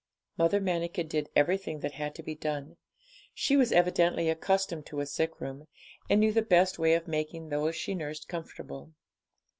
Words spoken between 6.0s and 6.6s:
and knew the